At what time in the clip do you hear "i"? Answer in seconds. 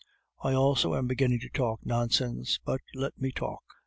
0.43-0.53